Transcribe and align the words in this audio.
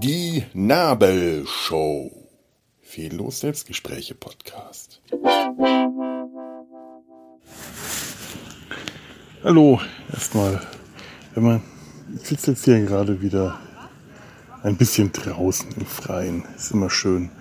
Die 0.00 0.44
Nabelshow. 0.54 2.12
Fehllos 2.80 3.40
Selbstgespräche 3.40 4.14
Podcast. 4.14 5.02
Hallo, 9.42 9.80
erstmal, 10.12 10.60
wenn 11.34 11.42
man, 11.42 11.62
ich 12.14 12.28
sitze 12.28 12.52
jetzt 12.52 12.66
hier 12.66 12.80
gerade 12.82 13.20
wieder 13.20 13.58
ein 14.62 14.76
bisschen 14.76 15.10
draußen 15.10 15.72
im 15.76 15.86
Freien. 15.86 16.44
Ist 16.56 16.70
immer 16.70 16.88
schön 16.88 17.32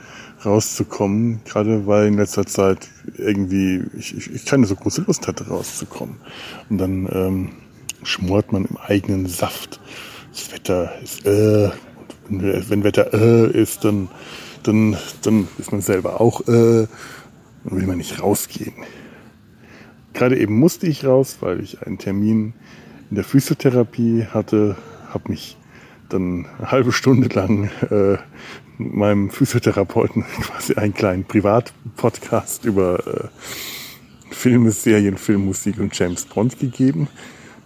rauszukommen, 0.46 1.42
gerade 1.46 1.88
weil 1.88 2.07
in 2.07 2.16
letzter 2.16 2.46
Zeit 2.46 2.88
irgendwie 3.18 3.84
ich, 3.98 4.16
ich, 4.16 4.32
ich 4.32 4.46
keine 4.46 4.66
so 4.68 4.75
große 4.75 5.02
Lust 5.02 5.28
hatte 5.28 5.48
rauszukommen. 5.48 6.18
Und 6.70 6.78
dann 6.78 7.07
ähm, 7.11 7.50
schmort 8.04 8.52
man 8.52 8.66
im 8.66 8.78
eigenen 8.78 9.28
Saft. 9.28 9.80
Das 10.32 10.52
Wetter 10.52 10.92
ist 11.02 11.25
äh, 11.25 11.70
und 12.30 12.44
wenn, 12.44 12.84
Wetter 12.84 13.14
äh 13.14 13.50
ist, 13.52 13.86
dann, 13.86 14.10
dann, 14.64 14.97
dann 15.21 15.47
ist 15.58 15.71
man 15.71 15.82
selber 15.82 16.20
auch 16.20 16.42
äh, 16.42 16.88
dann 17.64 17.78
will 17.78 17.88
man 17.88 17.97
nicht 17.97 18.22
rausgehen. 18.22 18.74
Gerade 20.14 20.38
eben 20.38 20.58
musste 20.58 20.88
ich 20.88 21.06
raus, 21.06 21.38
weil 21.42 21.61
ich 21.61 21.82
einen 21.83 21.97
Termin 21.97 22.54
in 23.10 23.16
der 23.16 23.24
Physiotherapie 23.24 24.25
hatte, 24.25 24.78
habe 25.10 25.30
mich 25.30 25.58
dann 26.10 26.46
eine 26.57 26.71
halbe 26.71 26.92
Stunde 26.92 27.28
lang 27.34 27.70
äh, 27.89 28.18
meinem 28.78 29.29
Physiotherapeuten 29.29 30.24
quasi 30.42 30.75
einen 30.75 30.93
kleinen 30.93 31.25
Privatpodcast 31.25 32.66
über 32.66 33.00
äh, 33.08 34.33
Filme, 34.33 34.72
Serien, 34.72 35.17
Filmmusik 35.17 35.80
und 35.80 35.97
James 35.97 36.25
Bond 36.25 36.59
gegeben. 36.59 37.08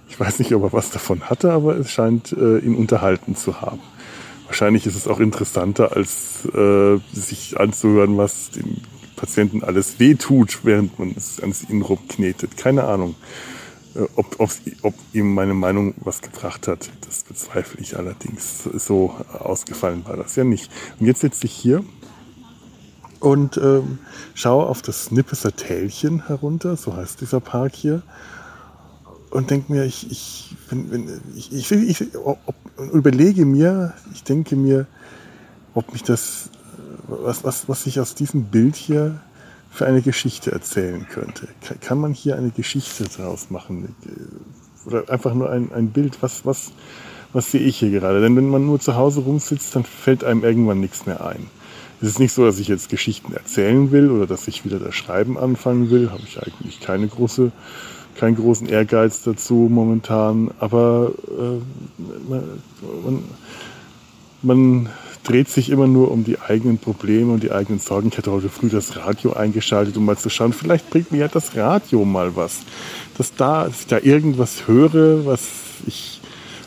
Ich 0.09 0.19
weiß 0.19 0.39
nicht, 0.39 0.53
ob 0.53 0.63
er 0.63 0.73
was 0.73 0.89
davon 0.91 1.29
hatte, 1.29 1.51
aber 1.51 1.77
es 1.77 1.91
scheint 1.91 2.33
äh, 2.33 2.59
ihn 2.59 2.75
unterhalten 2.75 3.35
zu 3.35 3.61
haben. 3.61 3.79
Wahrscheinlich 4.45 4.85
ist 4.85 4.95
es 4.95 5.07
auch 5.07 5.19
interessanter, 5.19 5.95
als 5.95 6.45
äh, 6.53 6.99
sich 7.13 7.59
anzuhören, 7.59 8.17
was 8.17 8.51
den 8.51 8.81
Patienten 9.15 9.63
alles 9.63 9.99
wehtut, 9.99 10.59
während 10.63 10.99
man 10.99 11.13
es 11.15 11.39
ans 11.39 11.69
ihn 11.69 11.81
rumknetet. 11.81 12.57
Keine 12.57 12.83
Ahnung. 12.83 13.15
Äh, 13.95 14.07
ob, 14.15 14.39
ob, 14.39 14.49
ob 14.81 14.93
ihm 15.13 15.33
meine 15.33 15.53
Meinung 15.53 15.93
was 15.97 16.21
gebracht 16.21 16.67
hat, 16.67 16.89
das 17.05 17.23
bezweifle 17.23 17.81
ich 17.81 17.97
allerdings. 17.97 18.63
So 18.63 19.15
ausgefallen 19.31 20.05
war 20.05 20.17
das 20.17 20.35
ja 20.35 20.43
nicht. 20.43 20.71
Und 20.99 21.07
jetzt 21.07 21.21
sitze 21.21 21.45
ich 21.45 21.53
hier 21.53 21.83
und 23.19 23.57
ähm, 23.57 23.99
schaue 24.33 24.65
auf 24.65 24.81
das 24.81 25.11
Nippeser 25.11 25.55
Tälchen 25.55 26.27
herunter, 26.27 26.75
so 26.75 26.95
heißt 26.95 27.21
dieser 27.21 27.39
Park 27.39 27.75
hier, 27.75 28.01
und 29.29 29.49
denke 29.49 29.71
mir, 29.71 29.85
ich, 29.85 30.11
ich, 30.11 30.55
wenn, 30.69 30.91
wenn, 30.91 31.21
ich, 31.35 31.53
ich, 31.53 31.71
ich 31.71 32.15
ob, 32.17 32.37
überlege 32.91 33.45
mir, 33.45 33.93
ich 34.13 34.23
denke 34.23 34.57
mir, 34.57 34.87
ob 35.73 35.93
mich 35.93 36.03
das, 36.03 36.49
was, 37.07 37.43
was, 37.43 37.69
was 37.69 37.85
ich 37.87 37.99
aus 38.01 38.13
diesem 38.13 38.45
Bild 38.45 38.75
hier 38.75 39.21
für 39.71 39.85
eine 39.85 40.01
Geschichte 40.01 40.51
erzählen 40.51 41.07
könnte. 41.09 41.47
Kann 41.79 41.97
man 41.97 42.13
hier 42.13 42.35
eine 42.35 42.51
Geschichte 42.51 43.05
daraus 43.17 43.49
machen? 43.49 43.95
Oder 44.85 45.09
einfach 45.09 45.33
nur 45.33 45.49
ein, 45.49 45.71
ein 45.73 45.91
Bild, 45.91 46.21
was, 46.21 46.45
was, 46.45 46.71
was 47.31 47.51
sehe 47.51 47.61
ich 47.61 47.77
hier 47.77 47.89
gerade? 47.89 48.21
Denn 48.21 48.35
wenn 48.35 48.49
man 48.49 48.65
nur 48.65 48.79
zu 48.79 48.95
Hause 48.95 49.21
rumsitzt, 49.21 49.75
dann 49.75 49.85
fällt 49.85 50.23
einem 50.23 50.43
irgendwann 50.43 50.81
nichts 50.81 51.05
mehr 51.05 51.25
ein. 51.25 51.47
Es 52.01 52.09
ist 52.09 52.19
nicht 52.19 52.33
so, 52.33 52.43
dass 52.43 52.59
ich 52.59 52.67
jetzt 52.67 52.89
Geschichten 52.89 53.33
erzählen 53.33 53.91
will 53.91 54.09
oder 54.09 54.27
dass 54.27 54.47
ich 54.47 54.65
wieder 54.65 54.79
das 54.79 54.95
Schreiben 54.95 55.37
anfangen 55.37 55.89
will. 55.89 56.11
Habe 56.11 56.23
ich 56.23 56.41
eigentlich 56.41 56.81
keine 56.81 57.07
große, 57.07 57.51
keinen 58.15 58.35
großen 58.35 58.67
Ehrgeiz 58.67 59.21
dazu 59.23 59.69
momentan. 59.69 60.51
Aber 60.59 61.11
äh, 61.29 62.01
man, 62.27 63.23
man 64.41 64.89
dreht 65.23 65.49
sich 65.49 65.69
immer 65.69 65.87
nur 65.87 66.11
um 66.11 66.23
die 66.23 66.39
eigenen 66.39 66.77
Probleme 66.77 67.31
und 67.33 67.43
die 67.43 67.51
eigenen 67.51 67.79
Sorgen. 67.79 68.09
Ich 68.09 68.17
hatte 68.17 68.31
heute 68.31 68.49
früh 68.49 68.69
das 68.69 68.97
Radio 68.97 69.33
eingeschaltet, 69.33 69.95
um 69.97 70.05
mal 70.05 70.17
zu 70.17 70.29
schauen, 70.29 70.53
vielleicht 70.53 70.89
bringt 70.89 71.11
mir 71.11 71.19
ja 71.19 71.27
das 71.27 71.55
Radio 71.55 72.05
mal 72.05 72.35
was. 72.35 72.61
Dass, 73.17 73.35
da, 73.35 73.65
dass 73.65 73.81
ich 73.81 73.87
da 73.87 73.99
irgendwas 73.99 74.67
höre, 74.67 75.25
was, 75.25 75.47
ich, 75.85 76.21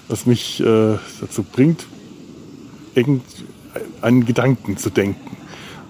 was 0.09 0.27
mich 0.27 0.61
äh, 0.61 0.97
dazu 1.21 1.43
bringt, 1.43 1.87
irgendeinen 2.95 4.25
Gedanken 4.25 4.77
zu 4.77 4.91
denken. 4.91 5.37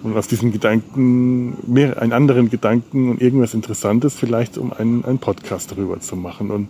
Und 0.01 0.15
aus 0.15 0.27
diesen 0.27 0.51
Gedanken, 0.51 1.57
mehr, 1.71 2.01
einen 2.01 2.13
anderen 2.13 2.49
Gedanken 2.49 3.09
und 3.09 3.21
irgendwas 3.21 3.53
Interessantes, 3.53 4.13
vielleicht 4.15 4.57
um 4.57 4.71
einen, 4.71 5.03
einen 5.03 5.19
Podcast 5.19 5.71
darüber 5.71 5.99
zu 5.99 6.15
machen. 6.15 6.51
Und 6.51 6.69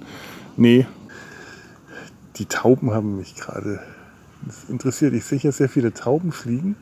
nee, 0.56 0.86
die 2.38 2.46
Tauben 2.46 2.92
haben 2.92 3.18
mich 3.18 3.36
gerade 3.36 3.82
das 4.46 4.70
interessiert. 4.70 5.14
Ich 5.14 5.26
sehe 5.26 5.40
hier 5.40 5.52
sehr 5.52 5.70
viele 5.70 5.94
Tauben 5.94 6.32
fliegen 6.32 6.76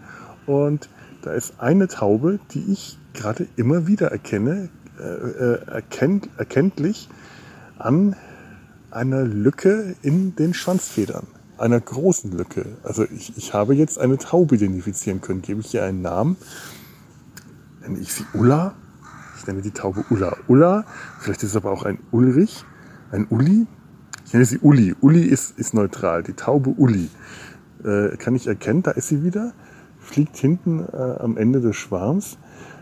und 0.46 0.90
da 1.22 1.32
ist 1.32 1.60
eine 1.60 1.88
Taube, 1.88 2.40
die 2.52 2.72
ich 2.72 2.98
gerade 3.14 3.48
immer 3.56 3.88
wieder 3.88 4.12
erkenne, 4.12 4.70
äh, 5.00 5.04
äh, 5.04 5.68
erkennt, 5.68 6.30
erkenntlich 6.38 7.10
an 7.78 8.16
einer 8.92 9.24
Lücke 9.24 9.96
in 10.02 10.36
den 10.36 10.54
Schwanzfedern. 10.54 11.28
Einer 11.58 11.80
großen 11.80 12.32
Lücke. 12.32 12.78
Also 12.84 13.06
ich, 13.06 13.38
ich 13.38 13.54
habe 13.54 13.76
jetzt 13.76 14.00
eine 14.00 14.18
Taube 14.18 14.56
identifizieren 14.56 15.22
können. 15.22 15.42
Gebe 15.42 15.62
ich 15.62 15.74
ihr 15.74 15.84
einen 15.84 16.02
Namen? 16.02 16.36
Nenne 17.82 18.00
ich 18.00 18.14
sie 18.14 18.26
Ulla? 18.34 18.76
Ich 19.38 19.48
nenne 19.48 19.62
die 19.62 19.72
Taube 19.72 20.04
Ulla. 20.10 20.36
Ulla, 20.48 20.86
vielleicht 21.20 21.44
ist 21.44 21.52
es 21.52 21.56
aber 21.56 21.72
auch 21.72 21.84
ein 21.84 22.00
Ulrich, 22.12 22.66
ein 23.12 23.28
Uli. 23.30 23.68
Ich 24.26 24.34
nenne 24.34 24.46
sie 24.46 24.60
Uli. 24.60 24.96
Uli 25.02 25.22
ist, 25.22 25.58
ist 25.60 25.74
neutral. 25.74 26.24
Die 26.24 26.34
Taube 26.34 26.72
Uli 26.72 27.10
äh, 27.84 28.16
kann 28.18 28.36
ich 28.36 28.48
erkennen, 28.48 28.84
da 28.84 28.92
ist 28.92 29.10
sie 29.10 29.24
wieder, 29.24 29.54
fliegt 30.00 30.38
hinten 30.38 30.86
äh, 30.92 30.96
am 30.96 31.38
Ende 31.38 31.62
des 31.62 31.76
Schwarms, 31.76 32.38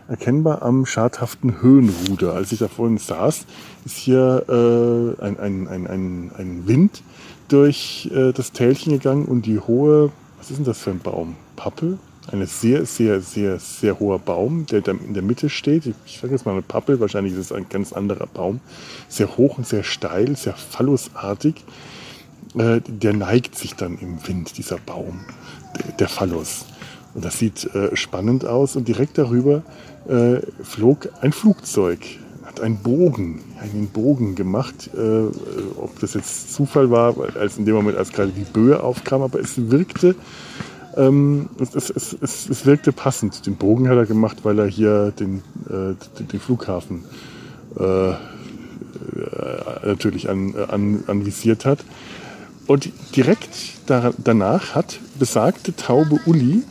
erkennbar 0.08 0.62
am 0.62 0.86
schadhaften 0.86 1.60
Höhenruder. 1.60 2.34
Als 2.34 2.52
ich 2.52 2.58
da 2.58 2.68
vorhin 2.68 2.98
saß, 2.98 3.46
ist 3.84 3.96
hier 3.96 4.44
äh, 4.48 5.22
ein, 5.22 5.38
ein, 5.38 5.68
ein, 5.68 5.86
ein, 5.86 6.32
ein 6.36 6.66
Wind 6.66 7.02
durch 7.48 8.10
äh, 8.14 8.32
das 8.32 8.52
Tälchen 8.52 8.92
gegangen 8.92 9.24
und 9.24 9.46
die 9.46 9.58
hohe, 9.58 10.10
was 10.38 10.50
ist 10.50 10.58
denn 10.58 10.64
das 10.64 10.78
für 10.78 10.90
ein 10.90 11.00
Baum? 11.00 11.36
Pappel? 11.56 11.98
Ein 12.30 12.46
sehr, 12.46 12.86
sehr, 12.86 13.20
sehr, 13.20 13.58
sehr 13.58 13.98
hoher 13.98 14.18
Baum, 14.18 14.66
der 14.66 14.86
in 14.86 15.14
der 15.14 15.22
Mitte 15.22 15.50
steht. 15.50 15.92
Ich 16.06 16.20
sage 16.20 16.32
jetzt 16.32 16.46
mal 16.46 16.52
eine 16.52 16.62
Pappel, 16.62 17.00
wahrscheinlich 17.00 17.32
ist 17.32 17.40
es 17.40 17.52
ein 17.52 17.66
ganz 17.68 17.92
anderer 17.92 18.26
Baum. 18.26 18.60
Sehr 19.08 19.36
hoch 19.36 19.58
und 19.58 19.66
sehr 19.66 19.82
steil, 19.82 20.36
sehr 20.36 20.54
phallusartig 20.54 21.56
äh, 22.54 22.80
der 22.86 23.14
neigt 23.14 23.56
sich 23.56 23.74
dann 23.74 23.98
im 23.98 24.26
Wind, 24.26 24.58
dieser 24.58 24.78
Baum, 24.78 25.20
der, 25.98 26.08
Phallus. 26.08 26.66
Und 27.14 27.24
das 27.24 27.38
sieht 27.38 27.64
äh, 27.74 27.94
spannend 27.96 28.44
aus. 28.44 28.76
Und 28.76 28.88
direkt 28.88 29.18
darüber 29.18 29.62
äh, 30.08 30.40
flog 30.62 31.08
ein 31.20 31.32
Flugzeug, 31.32 32.00
hat 32.44 32.60
einen 32.60 32.78
Bogen, 32.78 33.42
einen 33.60 33.88
Bogen 33.88 34.34
gemacht. 34.34 34.90
Ob 35.76 35.98
das 36.00 36.14
jetzt 36.14 36.52
Zufall 36.52 36.90
war, 36.90 37.14
als 37.38 37.56
in 37.56 37.64
dem 37.64 37.74
Moment, 37.74 37.96
als 37.96 38.12
gerade 38.12 38.32
die 38.32 38.44
Böe 38.44 38.82
aufkam, 38.82 39.22
aber 39.22 39.40
es 39.40 39.70
wirkte, 39.70 40.14
ähm, 40.96 41.48
es, 41.58 41.74
es, 41.74 42.16
es, 42.20 42.48
es, 42.48 42.66
wirkte 42.66 42.92
passend. 42.92 43.46
Den 43.46 43.56
Bogen 43.56 43.88
hat 43.88 43.96
er 43.96 44.06
gemacht, 44.06 44.38
weil 44.42 44.58
er 44.58 44.66
hier 44.66 45.12
den, 45.12 45.42
äh, 45.68 45.94
den, 46.18 46.28
den 46.32 46.40
Flughafen 46.40 47.04
äh, 47.78 48.12
natürlich 49.84 50.28
an, 50.28 50.54
an, 50.68 51.04
anvisiert 51.06 51.64
hat. 51.64 51.80
Und 52.66 52.90
direkt 53.16 53.74
danach 53.86 54.74
hat 54.74 55.00
besagte 55.18 55.74
Taube 55.74 56.20
Uli 56.26 56.62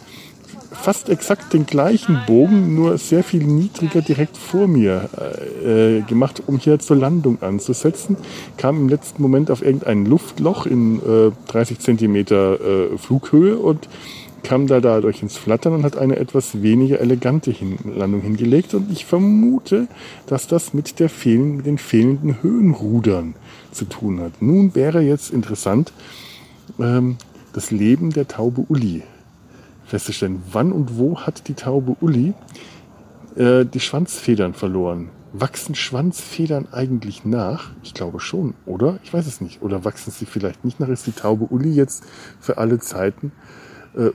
fast 0.82 1.10
exakt 1.10 1.54
den 1.54 1.66
gleichen 1.66 2.22
Bogen, 2.26 2.76
nur 2.76 2.98
sehr 2.98 3.24
viel 3.24 3.44
niedriger 3.44 4.02
direkt 4.02 4.38
vor 4.38 4.68
mir 4.68 5.10
äh, 5.64 6.02
gemacht, 6.02 6.42
um 6.48 6.58
hier 6.58 6.80
zur 6.80 6.98
Landung 6.98 7.42
anzusetzen. 7.42 8.18
Kam 8.58 8.78
im 8.78 8.90
letzten 8.90 9.22
Moment 9.22 9.52
auf 9.52 9.62
irgendein 9.62 10.06
Luftloch 10.06 10.66
in 10.66 11.00
äh, 11.00 11.32
30 11.52 11.80
Zentimeter 11.80 12.60
äh, 12.60 12.98
Flughöhe 12.98 13.58
und 13.58 13.88
kam 14.44 14.68
da 14.68 14.80
dadurch 14.80 15.22
ins 15.22 15.38
Flattern 15.38 15.74
und 15.74 15.84
hat 15.84 15.98
eine 15.98 16.18
etwas 16.18 16.62
weniger 16.62 17.00
elegante 17.00 17.52
Hin 17.52 17.78
Landung 17.96 18.22
hingelegt. 18.22 18.74
Und 18.74 18.92
ich 18.92 19.06
vermute, 19.06 19.88
dass 20.28 20.48
das 20.48 20.74
mit, 20.74 21.00
der 21.00 21.10
fehlen, 21.10 21.58
mit 21.58 21.66
den 21.66 21.78
fehlenden 21.78 22.42
Höhenrudern 22.42 23.36
zu 23.72 23.86
tun 23.86 24.20
hat. 24.22 24.42
Nun 24.42 24.76
wäre 24.76 25.02
jetzt 25.02 25.32
interessant, 25.32 25.94
ähm, 26.80 27.18
das 27.54 27.72
Leben 27.72 28.12
der 28.12 28.28
Taube 28.28 28.66
Uli 28.70 29.04
festzustellen. 29.86 30.42
Wann 30.52 30.72
und 30.72 30.98
wo 30.98 31.20
hat 31.20 31.48
die 31.48 31.54
Taube 31.54 31.96
Uli 32.00 32.34
äh, 33.36 33.66
die 33.66 33.80
Schwanzfedern 33.80 34.54
verloren? 34.54 35.10
Wachsen 35.34 35.76
Schwanzfedern 35.76 36.68
eigentlich 36.72 37.24
nach? 37.24 37.72
Ich 37.84 37.94
glaube 37.94 38.20
schon, 38.20 38.54
oder? 38.66 39.00
Ich 39.04 39.14
weiß 39.14 39.28
es 39.28 39.40
nicht. 39.40 39.62
Oder 39.62 39.86
wachsen 39.86 40.12
sie 40.12 40.26
vielleicht 40.26 40.66
nicht 40.66 40.80
nach? 40.80 40.90
Ist 40.90 41.08
die 41.08 41.14
Taube 41.14 41.46
Uli 41.46 41.72
jetzt 41.72 42.04
für 42.40 42.58
alle 42.58 42.80
Zeiten 42.80 43.32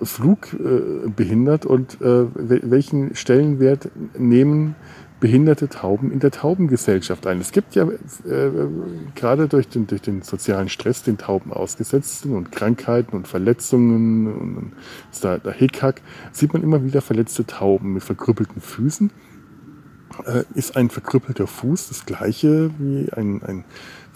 Flug 0.02 0.54
äh, 0.54 1.08
behindert 1.08 1.66
und 1.66 2.00
äh, 2.00 2.26
welchen 2.34 3.14
Stellenwert 3.14 3.90
nehmen 4.18 4.74
behinderte 5.18 5.68
Tauben 5.68 6.12
in 6.12 6.20
der 6.20 6.30
Taubengesellschaft 6.30 7.26
ein. 7.26 7.40
Es 7.40 7.52
gibt 7.52 7.74
ja 7.74 7.84
äh, 7.88 8.50
gerade 9.14 9.48
durch 9.48 9.68
den, 9.68 9.86
durch 9.86 10.02
den 10.02 10.22
sozialen 10.22 10.68
Stress, 10.68 11.02
den 11.02 11.16
Tauben 11.16 11.52
ausgesetzt 11.52 12.22
sind 12.22 12.34
und 12.34 12.52
Krankheiten 12.52 13.16
und 13.16 13.26
Verletzungen 13.26 14.26
und 14.26 14.72
der, 15.22 15.38
der 15.38 15.52
Hickhack, 15.52 16.02
sieht 16.32 16.52
man 16.52 16.62
immer 16.62 16.84
wieder 16.84 17.00
verletzte 17.00 17.46
Tauben 17.46 17.94
mit 17.94 18.02
verkrüppelten 18.02 18.60
Füßen. 18.60 19.10
Äh, 20.26 20.44
ist 20.54 20.76
ein 20.76 20.90
verkrüppelter 20.90 21.46
Fuß 21.46 21.88
das 21.88 22.04
gleiche 22.04 22.70
wie 22.78 23.10
ein, 23.12 23.42
ein 23.42 23.64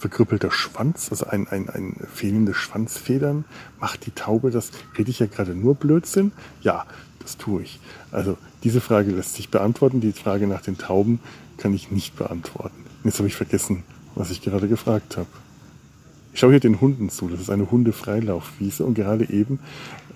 verkrüppelter 0.01 0.51
Schwanz, 0.51 1.09
also 1.11 1.27
ein, 1.27 1.47
ein, 1.47 1.69
ein 1.69 1.95
fehlende 2.13 2.53
Schwanzfedern? 2.53 3.45
Macht 3.79 4.05
die 4.05 4.11
Taube 4.11 4.51
das? 4.51 4.71
Rede 4.97 5.11
ich 5.11 5.19
ja 5.19 5.27
gerade 5.27 5.55
nur 5.55 5.75
Blödsinn? 5.75 6.31
Ja, 6.61 6.85
das 7.19 7.37
tue 7.37 7.61
ich. 7.61 7.79
Also 8.11 8.37
diese 8.63 8.81
Frage 8.81 9.11
lässt 9.11 9.35
sich 9.35 9.49
beantworten. 9.49 10.01
Die 10.01 10.11
Frage 10.11 10.47
nach 10.47 10.61
den 10.61 10.77
Tauben 10.77 11.19
kann 11.57 11.73
ich 11.73 11.91
nicht 11.91 12.15
beantworten. 12.15 12.83
Jetzt 13.03 13.19
habe 13.19 13.27
ich 13.27 13.35
vergessen, 13.35 13.83
was 14.15 14.31
ich 14.31 14.41
gerade 14.41 14.67
gefragt 14.67 15.17
habe. 15.17 15.29
Ich 16.33 16.39
schaue 16.39 16.51
hier 16.51 16.59
den 16.59 16.81
Hunden 16.81 17.09
zu. 17.09 17.27
Das 17.29 17.39
ist 17.39 17.49
eine 17.49 17.69
Hundefreilaufwiese 17.69 18.85
und 18.85 18.95
gerade 18.95 19.29
eben 19.29 19.59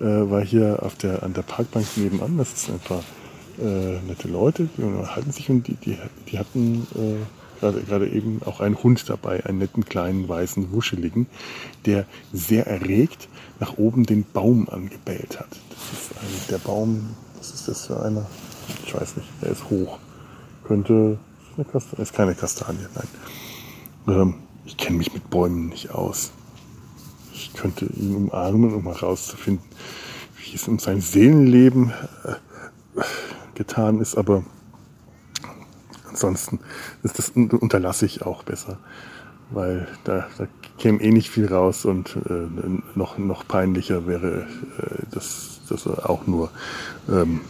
äh, 0.00 0.04
war 0.04 0.42
hier 0.42 0.82
auf 0.82 0.96
der, 0.96 1.22
an 1.22 1.32
der 1.32 1.42
Parkbank 1.42 1.86
nebenan, 1.96 2.38
das 2.38 2.52
ist 2.54 2.70
ein 2.70 2.80
paar 2.80 3.04
äh, 3.58 4.00
nette 4.06 4.28
Leute, 4.28 4.68
die 4.76 4.82
unterhalten 4.82 5.30
sich 5.30 5.48
und 5.50 5.66
die, 5.68 5.74
die, 5.74 5.98
die 6.30 6.38
hatten 6.38 6.86
äh, 6.94 7.35
gerade, 7.60 7.80
gerade 7.82 8.08
eben 8.08 8.40
auch 8.44 8.60
einen 8.60 8.82
Hund 8.82 9.08
dabei, 9.08 9.44
einen 9.46 9.58
netten 9.58 9.84
kleinen 9.84 10.28
weißen 10.28 10.72
Wuscheligen, 10.72 11.26
der 11.84 12.06
sehr 12.32 12.66
erregt 12.66 13.28
nach 13.60 13.78
oben 13.78 14.04
den 14.04 14.24
Baum 14.24 14.68
angebellt 14.68 15.38
hat. 15.38 15.48
Das 15.70 16.00
ist 16.00 16.10
ein, 16.20 16.48
der 16.50 16.58
Baum, 16.58 17.10
was 17.36 17.50
ist 17.50 17.68
das 17.68 17.86
für 17.86 18.00
einer? 18.02 18.26
Ich 18.84 18.94
weiß 18.94 19.16
nicht, 19.16 19.28
der 19.42 19.50
ist 19.50 19.70
hoch. 19.70 19.98
Könnte, 20.64 21.18
ist, 21.50 21.58
eine 21.58 21.64
Kastanie, 21.64 22.02
ist 22.02 22.14
keine 22.14 22.34
Kastanie, 22.34 22.86
nein. 22.94 23.08
Ähm, 24.08 24.34
ich 24.64 24.76
kenne 24.76 24.98
mich 24.98 25.12
mit 25.14 25.30
Bäumen 25.30 25.68
nicht 25.68 25.90
aus. 25.90 26.32
Ich 27.32 27.52
könnte 27.54 27.86
ihn 27.86 28.14
umarmen, 28.14 28.74
um 28.74 28.84
herauszufinden, 28.84 29.64
wie 30.38 30.54
es 30.54 30.66
um 30.66 30.78
sein 30.78 31.00
Seelenleben 31.00 31.92
äh, 32.24 32.34
getan 33.54 34.00
ist, 34.00 34.16
aber 34.16 34.44
ansonsten 36.16 36.60
ist 37.02 37.18
das 37.18 37.30
unterlasse 37.30 38.06
ich 38.06 38.22
auch 38.22 38.42
besser, 38.42 38.78
weil 39.50 39.86
da, 40.04 40.26
da 40.38 40.46
käme 40.78 41.02
eh 41.02 41.10
nicht 41.10 41.30
viel 41.30 41.46
raus 41.46 41.84
und 41.84 42.16
äh, 42.16 42.48
noch, 42.94 43.18
noch 43.18 43.46
peinlicher 43.46 44.06
wäre 44.06 44.46
äh, 44.78 45.02
das, 45.10 45.60
das 45.68 45.86
auch 45.86 46.26
nur, 46.26 46.50
ähm, 47.08 47.42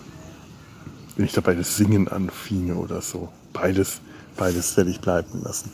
wenn 1.16 1.24
ich 1.24 1.32
dabei 1.32 1.54
das 1.54 1.76
Singen 1.76 2.08
anfinge 2.08 2.74
oder 2.74 3.00
so. 3.00 3.28
Beides, 3.52 4.00
beides 4.36 4.76
werde 4.76 4.90
ich 4.90 5.00
bleiben 5.00 5.42
lassen. 5.42 5.70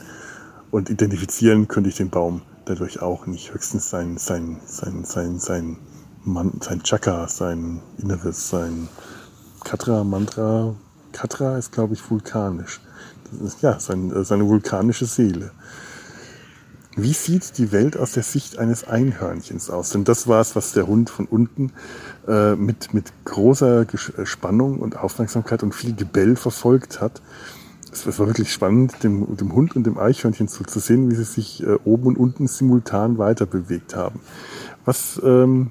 Und 0.71 0.91
identifizieren 0.91 1.67
könnte 1.69 1.88
ich 1.88 1.97
den 1.97 2.11
Baum 2.11 2.43
dadurch 2.67 3.03
auch 3.03 3.27
nicht. 3.27 3.53
Höchstens 3.53 3.91
sein, 3.91 4.19
sein, 4.19 4.61
sein, 4.67 5.05
sein, 5.05 5.38
sein, 5.38 5.77
Man, 6.25 6.61
sein 6.61 6.83
Chakra, 6.85 7.27
sein 7.27 7.81
Inneres, 7.99 8.49
sein 8.50 8.88
Katra, 9.65 10.05
Mantra. 10.05 10.75
Katra 11.12 11.59
ist, 11.59 11.73
glaube 11.73 11.94
ich, 11.94 12.11
vulkanisch. 12.11 12.81
Das 13.31 13.55
ist, 13.55 13.62
ja, 13.62 13.79
sein, 13.79 14.12
seine 14.25 14.47
vulkanische 14.49 15.06
Seele. 15.06 15.53
Wie 16.94 17.14
sieht 17.14 17.56
die 17.56 17.73
Welt 17.73 17.97
aus 17.97 18.12
der 18.12 18.23
Sicht 18.23 18.59
eines 18.59 18.85
Einhörnchens 18.85 19.70
aus? 19.70 19.91
Denn 19.91 20.05
das 20.05 20.29
war 20.29 20.43
es, 20.43 20.55
was 20.55 20.73
der 20.73 20.87
Hund 20.87 21.09
von 21.09 21.25
unten 21.25 21.73
äh, 22.29 22.55
mit, 22.55 22.93
mit 22.93 23.12
großer 23.25 23.82
äh, 23.82 24.26
Spannung 24.26 24.79
und 24.79 24.99
Aufmerksamkeit 24.99 25.62
und 25.62 25.75
viel 25.75 25.94
Gebell 25.94 26.37
verfolgt 26.37 27.00
hat. 27.00 27.23
Es 27.91 28.06
war 28.06 28.26
wirklich 28.26 28.53
spannend, 28.53 29.03
dem, 29.03 29.37
dem 29.37 29.55
Hund 29.55 29.75
und 29.75 29.85
dem 29.85 29.99
Eichhörnchen 29.99 30.49
zuzusehen, 30.49 31.11
wie 31.11 31.14
sie 31.14 31.25
sich 31.25 31.62
äh, 31.62 31.79
oben 31.85 32.09
und 32.09 32.19
unten 32.19 32.47
simultan 32.47 33.17
weiter 33.17 33.47
bewegt 33.47 33.97
haben. 33.97 34.20
Was, 34.85 35.20
ähm, 35.25 35.70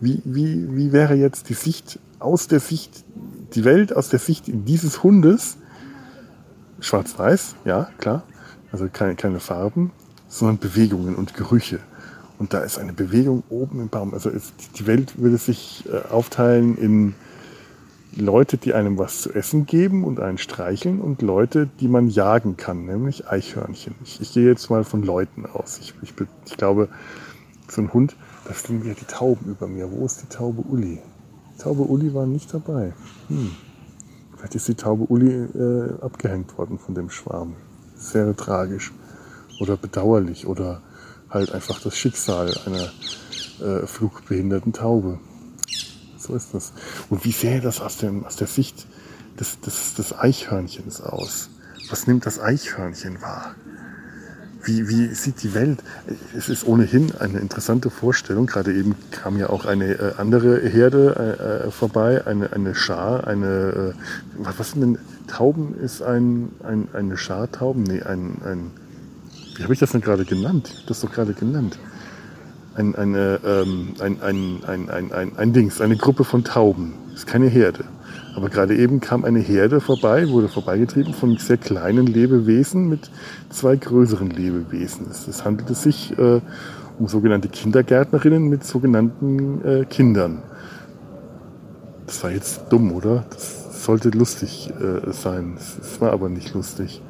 wie, 0.00 0.22
wie, 0.24 0.76
wie 0.76 0.92
wäre 0.92 1.14
jetzt 1.14 1.50
die 1.50 1.54
Sicht 1.54 1.98
aus 2.20 2.48
der 2.48 2.60
Sicht, 2.60 3.04
die 3.54 3.64
Welt 3.64 3.94
aus 3.94 4.08
der 4.08 4.18
Sicht 4.18 4.44
dieses 4.46 5.02
Hundes? 5.02 5.56
Schwarz-Weiß, 6.80 7.54
ja, 7.64 7.88
klar 7.98 8.24
also 8.74 8.88
keine, 8.92 9.14
keine 9.14 9.38
Farben, 9.38 9.92
sondern 10.26 10.58
Bewegungen 10.58 11.14
und 11.14 11.34
Gerüche. 11.34 11.78
Und 12.40 12.52
da 12.52 12.58
ist 12.58 12.76
eine 12.76 12.92
Bewegung 12.92 13.44
oben 13.48 13.80
im 13.80 13.88
Baum. 13.88 14.12
Also 14.12 14.30
ist, 14.30 14.52
die 14.76 14.86
Welt 14.88 15.16
würde 15.16 15.38
sich 15.38 15.84
äh, 15.88 16.12
aufteilen 16.12 16.76
in 16.76 17.14
Leute, 18.16 18.58
die 18.58 18.74
einem 18.74 18.98
was 18.98 19.22
zu 19.22 19.32
essen 19.32 19.64
geben 19.64 20.02
und 20.02 20.18
einen 20.18 20.38
streicheln 20.38 21.00
und 21.00 21.22
Leute, 21.22 21.68
die 21.78 21.86
man 21.86 22.08
jagen 22.08 22.56
kann, 22.56 22.84
nämlich 22.84 23.28
Eichhörnchen. 23.28 23.94
Ich, 24.02 24.20
ich 24.20 24.32
gehe 24.32 24.48
jetzt 24.48 24.68
mal 24.70 24.82
von 24.82 25.04
Leuten 25.04 25.46
aus. 25.46 25.78
Ich, 25.80 25.94
ich, 26.02 26.12
ich 26.44 26.56
glaube, 26.56 26.88
so 27.68 27.80
ein 27.80 27.92
Hund, 27.92 28.16
da 28.48 28.54
stehen 28.54 28.84
ja 28.84 28.94
die 28.94 29.04
Tauben 29.04 29.48
über 29.48 29.68
mir. 29.68 29.92
Wo 29.92 30.04
ist 30.04 30.20
die 30.20 30.28
Taube 30.28 30.62
Uli? 30.62 30.98
Taube 31.58 31.82
Uli 31.82 32.14
war 32.14 32.26
nicht 32.26 32.52
dabei. 32.52 32.92
Hm. 33.28 33.52
Vielleicht 34.36 34.54
ist 34.54 34.68
die 34.68 34.74
Taube 34.74 35.04
Uli 35.04 35.30
äh, 35.30 36.00
abgehängt 36.00 36.56
worden 36.58 36.78
von 36.78 36.94
dem 36.94 37.10
Schwarm 37.10 37.56
sehr 37.96 38.36
tragisch 38.36 38.92
oder 39.60 39.76
bedauerlich 39.76 40.46
oder 40.46 40.82
halt 41.30 41.52
einfach 41.52 41.80
das 41.80 41.96
Schicksal 41.96 42.54
einer 42.66 42.90
äh, 43.60 43.86
flugbehinderten 43.86 44.72
Taube. 44.72 45.18
So 46.18 46.34
ist 46.34 46.54
das. 46.54 46.72
Und 47.10 47.24
wie 47.24 47.32
sähe 47.32 47.60
das 47.60 47.80
aus, 47.80 47.98
dem, 47.98 48.24
aus 48.24 48.36
der 48.36 48.46
Sicht 48.46 48.86
des, 49.38 49.60
des, 49.60 49.94
des 49.94 50.16
Eichhörnchens 50.16 51.00
aus? 51.00 51.50
Was 51.90 52.06
nimmt 52.06 52.24
das 52.26 52.40
Eichhörnchen 52.40 53.20
wahr? 53.20 53.54
Wie, 54.64 54.88
wie 54.88 55.14
sieht 55.14 55.42
die 55.42 55.54
Welt? 55.54 55.82
Es 56.36 56.48
ist 56.48 56.66
ohnehin 56.66 57.12
eine 57.18 57.38
interessante 57.38 57.90
Vorstellung. 57.90 58.46
Gerade 58.46 58.72
eben 58.72 58.94
kam 59.10 59.38
ja 59.38 59.50
auch 59.50 59.66
eine 59.66 59.92
äh, 59.92 60.12
andere 60.16 60.60
Herde 60.60 61.14
äh, 61.64 61.66
äh 61.66 61.70
vorbei, 61.70 62.26
eine, 62.26 62.52
eine 62.52 62.74
Schar, 62.74 63.26
eine, 63.26 63.94
äh, 64.36 64.44
was 64.58 64.70
sind 64.70 64.80
denn 64.80 64.98
Tauben 65.26 65.74
ist 65.78 66.02
ein, 66.02 66.50
ein, 66.62 66.88
eine 66.92 67.16
Schar 67.16 67.50
Tauben? 67.50 67.82
Nee, 67.82 68.02
ein, 68.02 68.36
ein 68.44 68.70
wie 69.56 69.62
habe 69.62 69.72
ich 69.72 69.78
das 69.78 69.92
denn 69.92 70.00
gerade 70.00 70.24
genannt? 70.24 70.72
Ich 70.74 70.86
das 70.86 71.00
doch 71.00 71.12
gerade 71.12 71.32
genannt. 71.32 71.78
Ein, 72.74 72.94
eine, 72.96 73.40
ähm, 73.44 73.94
ein, 74.00 74.20
ein, 74.20 74.64
ein, 74.66 74.90
ein, 74.90 75.12
ein, 75.12 75.38
ein 75.38 75.52
Dings, 75.52 75.80
eine 75.80 75.96
Gruppe 75.96 76.24
von 76.24 76.42
Tauben. 76.42 76.94
Ist 77.14 77.26
keine 77.26 77.46
Herde. 77.46 77.84
Aber 78.34 78.48
gerade 78.48 78.76
eben 78.76 79.00
kam 79.00 79.24
eine 79.24 79.38
Herde 79.38 79.80
vorbei, 79.80 80.28
wurde 80.28 80.48
vorbeigetrieben 80.48 81.14
von 81.14 81.36
sehr 81.36 81.56
kleinen 81.56 82.06
Lebewesen 82.06 82.88
mit 82.88 83.10
zwei 83.50 83.76
größeren 83.76 84.30
Lebewesen. 84.30 85.06
Es, 85.10 85.44
handelte 85.44 85.74
sich 85.74 86.18
äh, 86.18 86.40
um 86.98 87.06
sogenannte 87.06 87.48
Kindergärtnerinnen 87.48 88.48
mit 88.48 88.64
sogenannten 88.64 89.64
äh, 89.64 89.84
Kindern. 89.84 90.42
Das 92.06 92.22
war 92.24 92.32
jetzt 92.32 92.62
dumm, 92.70 92.92
oder? 92.92 93.24
Das, 93.30 93.64
sollte 93.84 94.08
lustig 94.10 94.72
äh, 94.80 95.12
sein. 95.12 95.56
Es 95.58 96.00
war 96.00 96.12
aber 96.12 96.28
nicht 96.28 96.54
lustig. 96.54 97.02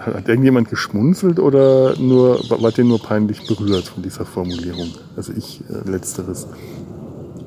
Hat 0.00 0.28
irgendjemand 0.28 0.68
geschmunzelt 0.68 1.38
oder 1.38 1.96
nur, 1.98 2.40
wart 2.48 2.78
ihr 2.78 2.84
nur 2.84 3.00
peinlich 3.00 3.46
berührt 3.46 3.84
von 3.84 4.02
dieser 4.02 4.24
Formulierung? 4.24 4.90
Also 5.16 5.32
ich 5.32 5.62
äh, 5.70 5.88
letzteres. 5.88 6.48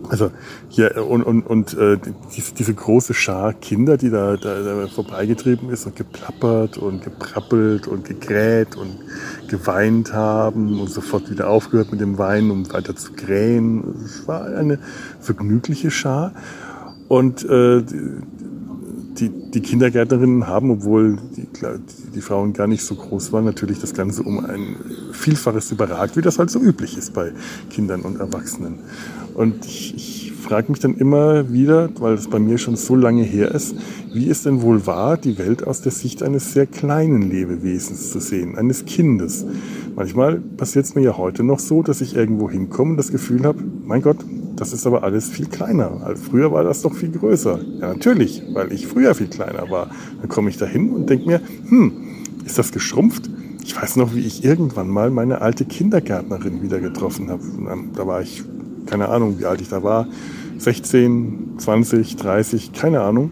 Also 0.09 0.31
äh, 0.75 0.99
und, 0.99 1.23
und, 1.23 1.43
und 1.43 1.77
äh, 1.77 1.97
diese, 2.35 2.53
diese 2.53 2.73
große 2.73 3.13
Schar 3.13 3.53
Kinder, 3.53 3.95
die 3.95 4.09
da, 4.09 4.35
da, 4.37 4.61
da 4.61 4.87
vorbeigetrieben 4.87 5.69
ist 5.69 5.85
und 5.85 5.95
geplappert 5.95 6.77
und 6.77 7.03
geprappelt 7.03 7.87
und 7.87 8.05
gegräht 8.05 8.75
und 8.75 8.97
geweint 9.47 10.13
haben 10.13 10.81
und 10.81 10.89
sofort 10.89 11.29
wieder 11.29 11.49
aufgehört 11.49 11.91
mit 11.91 12.01
dem 12.01 12.17
Weinen, 12.17 12.49
um 12.49 12.73
weiter 12.73 12.95
zu 12.95 13.13
krähen. 13.13 13.83
Es 14.03 14.27
war 14.27 14.45
eine 14.45 14.79
vergnügliche 15.19 15.91
Schar. 15.91 16.33
Und 17.07 17.43
äh, 17.45 17.83
die, 19.19 19.29
die 19.29 19.61
Kindergärtnerinnen 19.61 20.47
haben, 20.47 20.71
obwohl 20.71 21.17
die, 21.35 21.47
die 22.15 22.21
Frauen 22.21 22.53
gar 22.53 22.67
nicht 22.67 22.83
so 22.83 22.95
groß 22.95 23.31
waren, 23.31 23.45
natürlich 23.45 23.79
das 23.79 23.93
Ganze 23.93 24.23
um 24.23 24.45
ein 24.45 24.75
Vielfaches 25.11 25.71
überragt, 25.71 26.17
wie 26.17 26.21
das 26.21 26.39
halt 26.39 26.49
so 26.49 26.59
üblich 26.59 26.97
ist 26.97 27.13
bei 27.13 27.31
Kindern 27.69 28.01
und 28.01 28.19
Erwachsenen. 28.19 28.79
Und 29.33 29.65
ich, 29.65 29.95
ich 29.95 30.31
frage 30.39 30.71
mich 30.71 30.79
dann 30.79 30.95
immer 30.95 31.51
wieder, 31.51 31.89
weil 31.99 32.13
es 32.13 32.27
bei 32.27 32.39
mir 32.39 32.57
schon 32.57 32.75
so 32.75 32.95
lange 32.95 33.23
her 33.23 33.51
ist, 33.51 33.75
wie 34.13 34.29
es 34.29 34.43
denn 34.43 34.61
wohl 34.61 34.88
war, 34.88 35.17
die 35.17 35.38
Welt 35.38 35.67
aus 35.67 35.81
der 35.81 35.91
Sicht 35.91 36.23
eines 36.23 36.53
sehr 36.53 36.65
kleinen 36.65 37.21
Lebewesens 37.21 38.11
zu 38.11 38.19
sehen, 38.19 38.57
eines 38.57 38.85
Kindes. 38.85 39.45
Manchmal 39.95 40.38
passiert 40.39 40.85
es 40.85 40.95
mir 40.95 41.01
ja 41.01 41.17
heute 41.17 41.43
noch 41.43 41.59
so, 41.59 41.83
dass 41.83 42.01
ich 42.01 42.15
irgendwo 42.15 42.49
hinkomme 42.49 42.91
und 42.91 42.97
das 42.97 43.11
Gefühl 43.11 43.43
habe, 43.43 43.59
mein 43.85 44.01
Gott, 44.01 44.17
das 44.59 44.73
ist 44.73 44.85
aber 44.85 45.03
alles 45.03 45.29
viel 45.29 45.47
kleiner. 45.47 46.01
Also 46.03 46.21
früher 46.21 46.51
war 46.51 46.65
das 46.65 46.81
doch 46.81 46.93
viel 46.93 47.11
größer. 47.11 47.59
Ja, 47.79 47.87
natürlich, 47.87 48.43
weil 48.51 48.73
ich 48.73 48.87
früher 48.87 49.15
viel 49.15 49.27
kleiner 49.27 49.69
war. 49.69 49.89
Dann 50.19 50.27
komme 50.27 50.49
ich 50.49 50.57
da 50.57 50.65
hin 50.65 50.89
und 50.89 51.09
denke 51.09 51.27
mir, 51.27 51.41
hm, 51.69 51.93
ist 52.45 52.59
das 52.59 52.73
geschrumpft? 52.73 53.29
Ich 53.63 53.81
weiß 53.81 53.95
noch, 53.95 54.13
wie 54.15 54.19
ich 54.19 54.43
irgendwann 54.43 54.89
mal 54.89 55.11
meine 55.11 55.39
alte 55.39 55.63
Kindergärtnerin 55.63 56.61
wieder 56.61 56.81
getroffen 56.81 57.29
habe. 57.29 57.41
Da 57.95 58.05
war 58.05 58.21
ich, 58.21 58.43
keine 58.85 59.07
Ahnung, 59.07 59.39
wie 59.39 59.45
alt 59.45 59.61
ich 59.61 59.69
da 59.69 59.81
war, 59.81 60.07
16, 60.57 61.53
20, 61.57 62.17
30, 62.17 62.73
keine 62.73 62.99
Ahnung. 62.99 63.31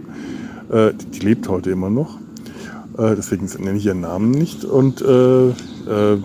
Äh, 0.72 0.94
die, 1.14 1.20
lebt 1.20 1.50
heute 1.50 1.72
immer 1.72 1.90
noch. 1.90 2.20
Äh, 2.98 3.16
deswegen 3.16 3.50
nenne 3.60 3.78
ich 3.78 3.86
ihren 3.86 4.00
Namen 4.00 4.32
nicht. 4.32 4.64
Und 4.64 5.02
äh, 5.02 5.06
wir, 5.06 6.22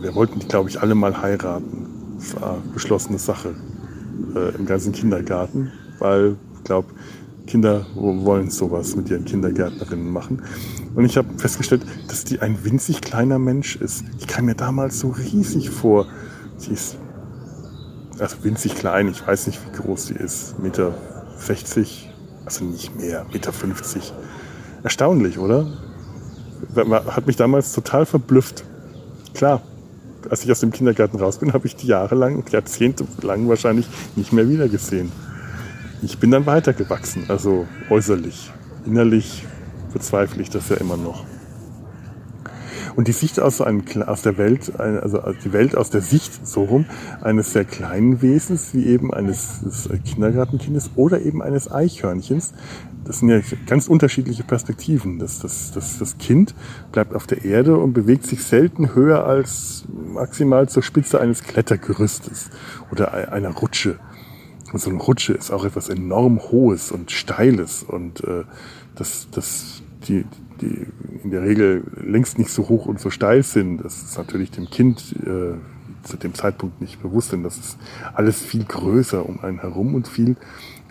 wir, 0.00 0.14
wollten 0.16 0.40
die, 0.40 0.48
glaube 0.48 0.68
ich, 0.68 0.80
alle 0.80 0.96
mal 0.96 1.22
heiraten. 1.22 1.86
Das 2.18 2.40
war 2.40 2.54
eine 2.54 2.72
beschlossene 2.72 3.18
Sache 3.18 3.54
äh, 4.34 4.54
im 4.56 4.66
ganzen 4.66 4.92
Kindergarten, 4.92 5.72
weil 5.98 6.36
ich 6.56 6.64
glaube, 6.64 6.88
Kinder 7.46 7.86
wollen 7.94 8.50
sowas 8.50 8.94
mit 8.96 9.10
ihren 9.10 9.24
Kindergärtnerinnen 9.24 10.10
machen. 10.10 10.42
Und 10.94 11.04
ich 11.04 11.16
habe 11.16 11.28
festgestellt, 11.38 11.84
dass 12.08 12.24
die 12.24 12.40
ein 12.40 12.64
winzig 12.64 13.00
kleiner 13.00 13.38
Mensch 13.38 13.76
ist. 13.76 14.04
Ich 14.18 14.26
kam 14.26 14.44
mir 14.44 14.54
damals 14.54 15.00
so 15.00 15.08
riesig 15.08 15.70
vor. 15.70 16.06
Sie 16.56 16.72
ist 16.72 16.96
also 18.18 18.36
winzig 18.42 18.76
klein, 18.76 19.08
ich 19.08 19.26
weiß 19.26 19.48
nicht, 19.48 19.60
wie 19.66 19.82
groß 19.82 20.06
sie 20.06 20.14
ist. 20.14 20.58
Meter 20.58 20.94
60, 21.38 22.10
also 22.44 22.64
nicht 22.64 22.94
mehr, 22.96 23.26
Meter 23.32 23.52
50. 23.52 24.12
Erstaunlich, 24.82 25.38
oder? 25.38 25.66
Hat 26.76 27.26
mich 27.26 27.36
damals 27.36 27.72
total 27.72 28.06
verblüfft. 28.06 28.64
Klar, 29.34 29.62
als 30.30 30.44
ich 30.44 30.50
aus 30.50 30.60
dem 30.60 30.72
Kindergarten 30.72 31.18
raus 31.18 31.38
bin, 31.38 31.52
habe 31.52 31.66
ich 31.66 31.76
die 31.76 31.86
jahrelang, 31.86 32.44
jahrzehntelang 32.50 33.48
wahrscheinlich 33.48 33.86
nicht 34.16 34.32
mehr 34.32 34.48
wiedergesehen. 34.48 35.10
Ich 36.02 36.18
bin 36.18 36.30
dann 36.30 36.46
weitergewachsen, 36.46 37.26
also 37.28 37.66
äußerlich. 37.88 38.50
Innerlich 38.86 39.44
bezweifle 39.92 40.42
ich 40.42 40.50
das 40.50 40.68
ja 40.68 40.76
immer 40.76 40.96
noch. 40.96 41.24
Und 42.94 43.08
die 43.08 43.12
Sicht 43.12 43.40
aus, 43.40 43.60
einem, 43.60 43.82
aus 44.06 44.22
der 44.22 44.38
Welt, 44.38 44.78
also 44.78 45.22
die 45.44 45.52
Welt 45.52 45.76
aus 45.76 45.90
der 45.90 46.02
Sicht 46.02 46.46
so 46.46 46.64
rum, 46.64 46.86
eines 47.22 47.52
sehr 47.52 47.64
kleinen 47.64 48.22
Wesens, 48.22 48.74
wie 48.74 48.86
eben 48.86 49.12
eines 49.12 49.88
Kindergartenkindes 50.04 50.90
oder 50.96 51.20
eben 51.22 51.42
eines 51.42 51.70
Eichhörnchens, 51.70 52.52
das 53.04 53.18
sind 53.18 53.30
ja 53.30 53.40
ganz 53.66 53.88
unterschiedliche 53.88 54.44
Perspektiven. 54.44 55.18
Das, 55.18 55.40
das, 55.40 55.72
das, 55.72 55.98
das 55.98 56.18
Kind 56.18 56.54
bleibt 56.92 57.14
auf 57.14 57.26
der 57.26 57.44
Erde 57.44 57.76
und 57.76 57.92
bewegt 57.92 58.26
sich 58.26 58.44
selten 58.44 58.94
höher 58.94 59.24
als 59.24 59.84
maximal 60.12 60.68
zur 60.68 60.82
Spitze 60.82 61.20
eines 61.20 61.42
Klettergerüstes 61.42 62.50
oder 62.90 63.32
einer 63.32 63.50
Rutsche. 63.50 63.98
Und 64.72 64.80
so 64.80 64.90
eine 64.90 65.00
Rutsche 65.00 65.34
ist 65.34 65.50
auch 65.50 65.64
etwas 65.64 65.88
enorm 65.88 66.40
Hohes 66.40 66.92
und 66.92 67.10
Steiles 67.10 67.82
und 67.82 68.24
äh, 68.24 68.44
das, 68.94 69.28
das, 69.30 69.82
die, 70.08 70.24
die 70.60 70.86
in 71.22 71.30
der 71.30 71.42
Regel 71.42 71.84
längst 72.02 72.38
nicht 72.38 72.50
so 72.50 72.68
hoch 72.68 72.86
und 72.86 73.00
so 73.00 73.10
steil 73.10 73.42
sind. 73.42 73.78
Das 73.78 74.02
ist 74.02 74.18
natürlich 74.18 74.50
dem 74.50 74.70
Kind 74.70 75.14
äh, 75.24 75.54
zu 76.02 76.16
dem 76.16 76.34
Zeitpunkt 76.34 76.80
nicht 76.80 77.00
bewusst, 77.00 77.32
denn 77.32 77.42
das 77.42 77.58
ist 77.58 77.78
alles 78.14 78.40
viel 78.40 78.64
größer 78.64 79.26
um 79.26 79.40
einen 79.40 79.60
herum 79.60 79.94
und 79.94 80.08
viel 80.08 80.36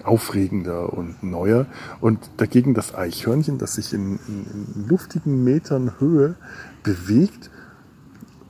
aufregender 0.04 0.94
und 0.94 1.22
neuer. 1.24 1.68
Und 2.00 2.20
dagegen 2.38 2.74
das 2.74 2.96
Eichhörnchen, 2.96 3.58
das 3.58 3.76
sich 3.76 3.94
in, 3.94 4.20
in, 4.28 4.46
in 4.76 4.88
luftigen 4.88 5.44
Metern 5.44 6.00
Höhe 6.00 6.36
bewegt 6.84 7.52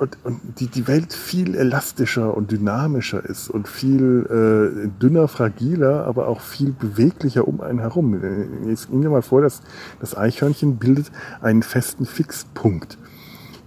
und, 0.02 0.18
und 0.24 0.60
die, 0.60 0.66
die 0.66 0.88
Welt 0.88 1.14
viel 1.14 1.54
elastischer 1.54 2.36
und 2.36 2.52
dynamischer 2.52 3.24
ist 3.24 3.52
und 3.52 3.68
viel 3.68 4.26
äh, 4.26 4.88
dünner, 5.00 5.28
fragiler, 5.28 6.08
aber 6.08 6.28
auch 6.28 6.42
viel 6.42 6.72
beweglicher 6.72 7.48
um 7.48 7.62
einen 7.62 7.78
herum. 7.78 8.20
Jetzt 8.68 8.90
ging 8.90 9.04
dir 9.04 9.12
mal 9.12 9.22
vor, 9.22 9.44
dass 9.44 9.62
das 10.00 10.18
Eichhörnchen 10.18 10.78
bildet 10.78 11.12
einen 11.42 11.62
festen 11.62 12.08
Fixpunkt 12.08 12.98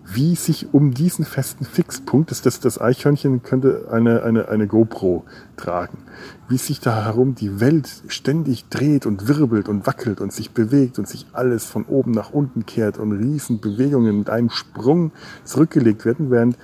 wie 0.06 0.34
sich 0.34 0.72
um 0.72 0.92
diesen 0.92 1.24
festen 1.24 1.64
Fixpunkt, 1.64 2.30
das, 2.30 2.42
das, 2.42 2.60
das 2.60 2.80
Eichhörnchen 2.80 3.42
könnte 3.42 3.88
eine, 3.90 4.22
eine, 4.22 4.48
eine 4.48 4.66
GoPro 4.66 5.24
tragen, 5.56 5.98
wie 6.48 6.58
sich 6.58 6.80
da 6.80 7.04
herum 7.04 7.34
die 7.34 7.60
Welt 7.60 7.88
ständig 8.08 8.68
dreht 8.68 9.06
und 9.06 9.28
wirbelt 9.28 9.68
und 9.68 9.86
wackelt 9.86 10.20
und 10.20 10.32
sich 10.32 10.50
bewegt 10.50 10.98
und 10.98 11.08
sich 11.08 11.26
alles 11.32 11.64
von 11.64 11.84
oben 11.84 12.10
nach 12.10 12.30
unten 12.30 12.66
kehrt 12.66 12.98
und 12.98 13.12
Riesenbewegungen 13.12 14.18
mit 14.18 14.30
einem 14.30 14.50
Sprung 14.50 15.12
zurückgelegt 15.44 16.04
werden, 16.04 16.30
während 16.30 16.58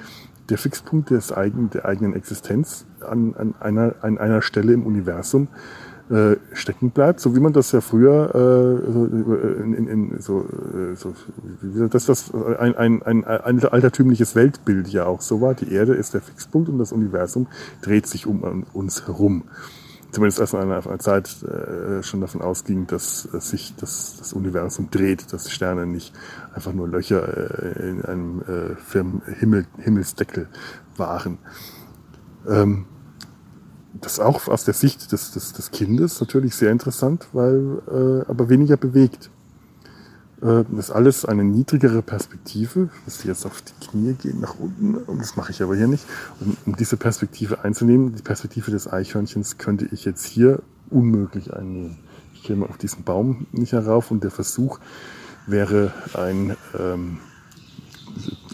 der 0.50 0.58
Fixpunkt 0.58 1.10
des 1.10 1.32
eigenen, 1.32 1.70
der 1.70 1.86
eigenen 1.86 2.14
Existenz 2.14 2.84
an, 3.00 3.34
an, 3.36 3.54
einer, 3.60 3.94
an 4.02 4.18
einer 4.18 4.42
Stelle 4.42 4.72
im 4.72 4.84
Universum 4.84 5.48
äh, 6.10 6.36
stecken 6.52 6.90
bleibt, 6.90 7.20
so 7.20 7.36
wie 7.36 7.40
man 7.40 7.52
das 7.52 7.70
ja 7.70 7.80
früher 7.80 8.34
äh, 8.34 8.92
äh, 8.92 9.62
in, 9.62 9.86
in, 9.86 10.20
so, 10.20 10.40
äh, 10.40 10.96
so 10.96 11.14
dass 11.88 12.06
das 12.06 12.34
ein, 12.34 12.74
ein, 12.76 13.02
ein, 13.02 13.24
ein 13.24 13.64
altertümliches 13.64 14.34
Weltbild 14.34 14.88
ja 14.88 15.06
auch 15.06 15.20
so 15.20 15.40
war. 15.40 15.54
Die 15.54 15.72
Erde 15.72 15.94
ist 15.94 16.14
der 16.14 16.20
Fixpunkt 16.20 16.68
und 16.68 16.78
das 16.78 16.90
Universum 16.90 17.46
dreht 17.80 18.08
sich 18.08 18.26
um 18.26 18.64
uns 18.72 19.06
herum. 19.06 19.44
Zumindest 20.10 20.40
als 20.40 20.52
man 20.52 20.62
in 20.62 20.72
einer 20.72 20.98
Zeit 20.98 21.44
äh, 21.44 22.02
schon 22.02 22.20
davon 22.20 22.42
ausging, 22.42 22.88
dass 22.88 23.22
sich 23.22 23.76
das, 23.76 24.16
das 24.18 24.32
Universum 24.32 24.90
dreht, 24.90 25.32
dass 25.32 25.52
Sterne 25.52 25.86
nicht 25.86 26.12
einfach 26.52 26.72
nur 26.72 26.88
Löcher 26.88 27.76
äh, 27.76 27.88
in 27.88 28.04
einem 28.04 28.42
äh, 28.48 29.32
Himmel, 29.38 29.66
Himmelsdeckel 29.78 30.48
waren. 30.96 31.38
Ähm, 32.48 32.86
das 33.94 34.14
ist 34.14 34.20
auch 34.20 34.48
aus 34.48 34.64
der 34.64 34.74
Sicht 34.74 35.12
des, 35.12 35.32
des, 35.32 35.52
des 35.52 35.70
Kindes 35.70 36.20
natürlich 36.20 36.54
sehr 36.54 36.70
interessant, 36.70 37.26
weil 37.32 37.82
äh, 37.88 38.30
aber 38.30 38.48
weniger 38.48 38.76
bewegt. 38.76 39.30
Äh, 40.42 40.64
das 40.70 40.86
ist 40.86 40.90
alles 40.90 41.24
eine 41.24 41.44
niedrigere 41.44 42.02
Perspektive. 42.02 42.90
Ich 43.00 43.06
müsste 43.06 43.28
jetzt 43.28 43.46
auf 43.46 43.62
die 43.62 43.86
Knie 43.86 44.14
gehen 44.14 44.40
nach 44.40 44.58
unten, 44.58 44.98
das 45.18 45.36
mache 45.36 45.52
ich 45.52 45.62
aber 45.62 45.76
hier 45.76 45.88
nicht. 45.88 46.04
Und 46.40 46.56
um 46.66 46.76
diese 46.76 46.96
Perspektive 46.96 47.64
einzunehmen, 47.64 48.14
die 48.14 48.22
Perspektive 48.22 48.70
des 48.70 48.90
Eichhörnchens 48.90 49.58
könnte 49.58 49.88
ich 49.90 50.04
jetzt 50.04 50.24
hier 50.24 50.62
unmöglich 50.88 51.52
einnehmen. 51.52 51.98
Ich 52.34 52.42
käme 52.42 52.68
auf 52.68 52.78
diesen 52.78 53.04
Baum 53.04 53.46
nicht 53.52 53.72
herauf 53.72 54.10
und 54.10 54.24
der 54.24 54.30
Versuch 54.30 54.78
wäre 55.46 55.92
ein 56.14 56.56
ähm, 56.78 57.18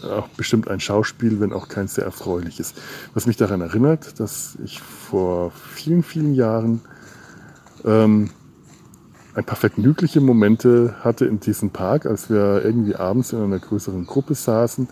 auch 0.05 0.29
bestimmt 0.29 0.69
ein 0.69 0.81
Schauspiel, 0.81 1.41
wenn 1.41 1.53
auch 1.53 1.69
kein 1.69 1.89
sehr 1.89 2.05
erfreuliches. 2.05 2.75
Was 3.15 3.27
mich 3.27 3.37
daran 3.37 3.61
erinnert, 3.61 4.21
dass 4.21 4.57
ich 4.65 4.81
vor 4.81 5.51
vielen, 5.51 6.03
vielen 6.03 6.35
Jahren 6.35 6.81
ähm, 7.85 8.31
ein 9.35 9.45
paar 9.45 9.57
vergnügliche 9.57 10.21
Momente 10.21 10.97
hatte 11.01 11.27
in 11.27 11.41
diesem 11.41 11.71
Park, 11.71 12.07
als 12.07 12.31
wir 12.31 12.65
irgendwie 12.65 12.97
abends 12.97 13.33
in 13.33 13.43
einer 13.43 13.59
größeren 13.59 14.07
Gruppe 14.07 14.35
saßen, 14.35 14.89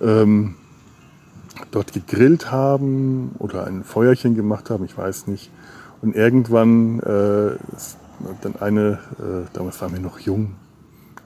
ähm, 0.00 0.54
dort 1.72 1.92
gegrillt 1.92 2.52
haben 2.52 3.32
oder 3.38 3.66
ein 3.66 3.82
Feuerchen 3.82 4.34
gemacht 4.34 4.70
haben, 4.70 4.84
ich 4.84 4.96
weiß 4.96 5.26
nicht. 5.26 5.50
Und 6.00 6.14
irgendwann 6.14 7.00
äh, 7.00 7.56
dann 8.42 8.56
eine, 8.60 8.98
äh, 9.18 9.48
damals 9.52 9.80
waren 9.80 9.92
wir 9.92 10.00
noch 10.00 10.20
jung, 10.20 10.54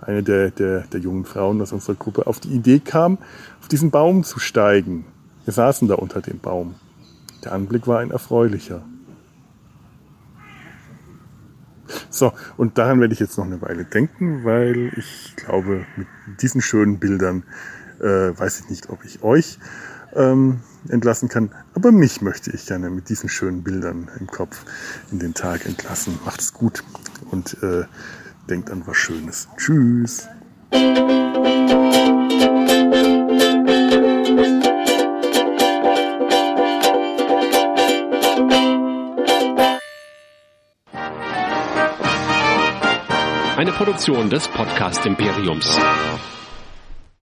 eine 0.03 0.23
der, 0.23 0.51
der, 0.51 0.81
der 0.81 1.01
jungen 1.01 1.25
Frauen 1.25 1.61
aus 1.63 1.73
unserer 1.73 1.95
Gruppe, 1.95 2.27
auf 2.27 2.41
die 2.41 2.51
Idee 2.51 2.81
kam, 2.81 3.19
auf 3.61 3.69
diesen 3.69 3.91
Baum 3.91 4.25
zu 4.25 4.39
steigen. 4.39 5.05
Wir 5.45 5.53
saßen 5.53 5.89
da 5.89 5.95
unter 5.95 6.21
dem 6.21 6.39
Baum. 6.39 6.75
Der 7.45 7.53
Anblick 7.53 7.87
war 7.87 8.01
ein 8.01 8.11
erfreulicher. 8.11 8.83
So, 12.11 12.33
und 12.57 12.79
daran 12.79 13.01
werde 13.01 13.13
ich 13.13 13.21
jetzt 13.21 13.37
noch 13.39 13.45
eine 13.45 13.61
Weile 13.61 13.85
denken, 13.85 14.45
weil 14.45 14.93
ich 14.97 15.35
glaube, 15.37 15.85
mit 15.97 16.07
diesen 16.41 16.61
schönen 16.61 16.99
Bildern 16.99 17.45
äh, 18.01 18.39
weiß 18.39 18.61
ich 18.61 18.71
nicht, 18.71 18.91
ob 18.91 19.05
ich 19.05 19.23
euch 19.23 19.59
ähm, 20.15 20.61
entlassen 20.89 21.29
kann, 21.29 21.51
aber 21.75 21.93
mich 21.93 22.21
möchte 22.23 22.51
ich 22.51 22.67
gerne 22.67 22.91
mit 22.91 23.09
diesen 23.09 23.29
schönen 23.29 23.63
Bildern 23.63 24.11
im 24.19 24.27
Kopf 24.27 24.65
in 25.11 25.19
den 25.19 25.35
Tag 25.35 25.67
entlassen. 25.67 26.19
Macht's 26.25 26.53
gut 26.53 26.83
und 27.31 27.63
äh, 27.63 27.85
denkt 28.49 28.71
an 28.71 28.87
was 28.87 28.97
Schönes. 28.97 29.49
Tschüss. 29.57 30.29
Eine 43.57 43.73
Produktion 43.73 44.29
des 44.29 44.49
Podcast 44.49 45.07
Imperiums. 45.07 45.79